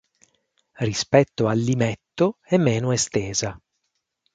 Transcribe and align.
Rispetto 0.79 1.47
all'Imetto 1.47 2.39
è 2.41 2.57
meno 2.57 2.91
estesa. 2.91 3.55